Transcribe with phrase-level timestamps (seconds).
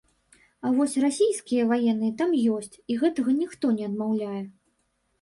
[0.67, 4.43] А вось расійскія ваенныя там ёсць і гэтага ніхто не адмаўляе.